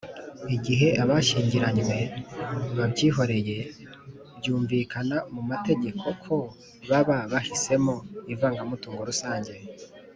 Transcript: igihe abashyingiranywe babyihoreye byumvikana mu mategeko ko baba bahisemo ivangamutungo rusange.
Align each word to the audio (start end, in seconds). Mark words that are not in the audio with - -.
igihe 0.55 0.87
abashyingiranywe 1.03 1.97
babyihoreye 2.77 3.57
byumvikana 4.37 5.17
mu 5.33 5.41
mategeko 5.51 6.05
ko 6.23 6.35
baba 6.89 7.17
bahisemo 7.31 7.95
ivangamutungo 8.33 9.01
rusange. 9.11 9.53